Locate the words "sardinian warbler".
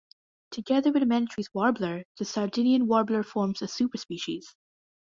2.25-3.21